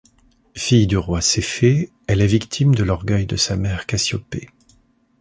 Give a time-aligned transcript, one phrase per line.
[0.55, 4.49] Fille du roi Céphée, elle est victime de l'orgueil de sa mère Cassiopée.